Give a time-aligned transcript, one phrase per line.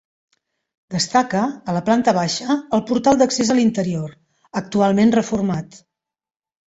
[0.93, 1.41] Destaca,
[1.73, 4.19] a la planta baixa, el portal d'accés a l'interior,
[4.63, 5.83] actualment reformat.